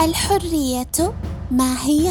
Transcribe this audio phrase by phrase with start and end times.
[0.00, 1.14] الحرية
[1.50, 2.08] ما هي؟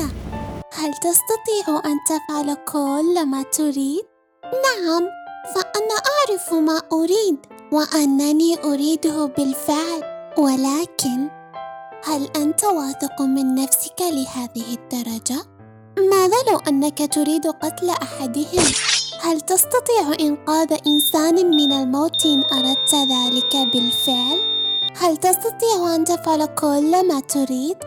[0.74, 4.01] هل تستطيع أن تفعل كل ما تريد؟
[4.43, 5.07] نعم،
[5.55, 7.38] فأنا أعرف ما أريد
[7.71, 10.04] وأنني أريده بالفعل،
[10.38, 11.29] ولكن
[12.04, 15.46] هل أنت واثق من نفسك لهذه الدرجة؟
[15.98, 18.66] ماذا لو أنك تريد قتل أحدهم؟
[19.22, 24.51] هل تستطيع إنقاذ إنسان من الموت إن أردت ذلك بالفعل؟
[24.98, 27.77] هل تستطيع أن تفعل كل ما تريد؟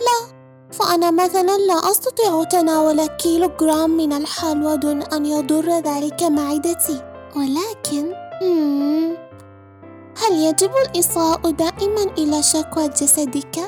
[0.00, 0.36] لا،
[0.70, 7.02] فأنا مثلا لا أستطيع تناول كيلوغرام من الحلوى دون أن يضر ذلك معدتي
[7.36, 8.12] ولكن
[10.16, 13.58] هل يجب الإصغاء دائما إلى شكوى جسدك؟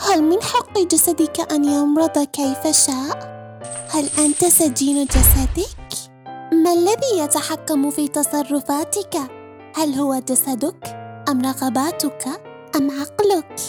[0.00, 3.30] هل من حق جسدك أن يمرض كيف شاء؟
[3.90, 5.68] هل أنت سجين جسدك؟
[6.52, 9.16] ما الذي يتحكم في تصرفاتك؟
[9.74, 10.99] هل هو جسدك
[11.30, 12.26] أم رغباتك
[12.76, 13.60] أم عقلك؟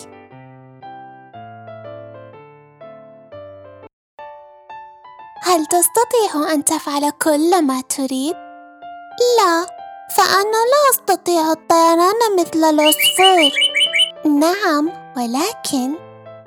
[5.43, 8.35] هل تستطيع أن تفعل كل ما تريد؟
[9.37, 9.65] لا،
[10.15, 13.51] فأنا لا أستطيع الطيران مثل العصفور.
[14.25, 15.96] نعم، ولكن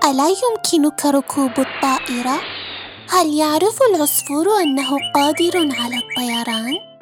[0.04, 2.40] ألا يمكنك ركوب الطائرة؟
[3.10, 6.93] هل يعرف العصفور أنه قادر على الطيران؟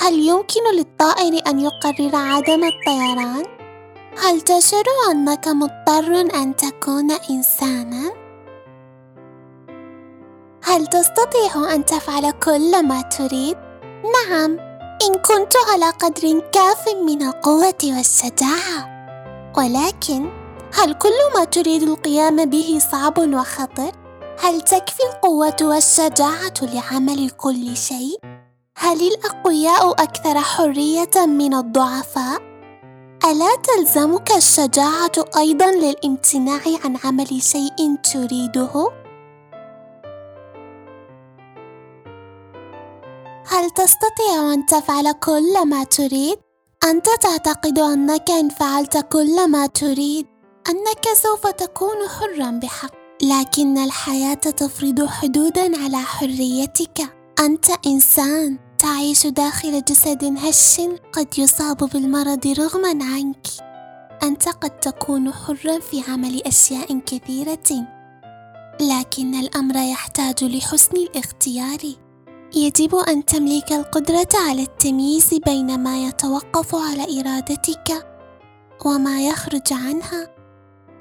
[0.00, 3.44] هل يمكن للطائر أن يقرر عدم الطيران؟
[4.18, 8.10] هل تشعر أنك مضطر أن تكون إنساناً؟
[10.64, 13.56] هل تستطيع أن تفعل كل ما تريد؟
[14.14, 14.58] نعم،
[15.02, 18.98] إن كنت على قدر كاف من القوة والشجاعة.
[19.56, 20.30] ولكن
[20.74, 23.92] هل كل ما تريد القيام به صعب وخطر؟
[24.40, 28.37] هل تكفي القوة والشجاعة لعمل كل شيء؟
[28.80, 32.42] هل الأقوياء أكثر حرية من الضعفاء؟
[33.24, 38.90] ألا تلزمك الشجاعة أيضا للامتناع عن عمل شيء تريده؟
[43.46, 46.38] هل تستطيع أن تفعل كل ما تريد؟
[46.84, 50.26] أنت تعتقد أنك إن فعلت كل ما تريد
[50.68, 57.00] أنك سوف تكون حرا بحق لكن الحياة تفرض حدودا على حريتك
[57.40, 60.80] أنت إنسان تعيش داخل جسد هش
[61.12, 63.46] قد يصاب بالمرض رغما عنك.
[64.22, 67.86] أنت قد تكون حرا في عمل أشياء كثيرة
[68.80, 71.78] لكن الأمر يحتاج لحسن الاختيار.
[72.54, 78.06] يجب أن تملك القدرة على التمييز بين ما يتوقف على إرادتك
[78.84, 80.28] وما يخرج عنها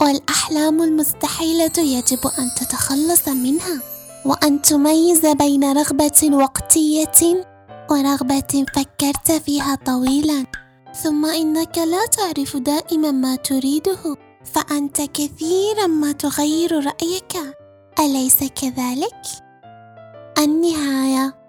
[0.02, 3.82] والأحلام المستحيلة يجب أن تتخلص منها.
[4.26, 7.48] وأن تميز بين رغبة وقتية
[7.92, 10.46] ورغبة فكرت فيها طويلا.
[11.04, 14.16] ثم إنك لا تعرف دائما ما تريده
[14.46, 17.34] فأنت كثيرا ما تغير رأيك.
[18.00, 19.22] أليس كذلك؟
[20.38, 21.47] النهاية.